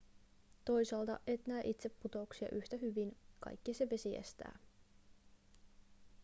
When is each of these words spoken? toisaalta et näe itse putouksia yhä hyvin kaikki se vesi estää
toisaalta 0.65 1.19
et 1.27 1.47
näe 1.47 1.61
itse 1.65 1.89
putouksia 1.89 2.49
yhä 2.51 2.65
hyvin 2.81 3.17
kaikki 3.39 3.73
se 3.73 3.89
vesi 3.89 4.15
estää 4.17 4.59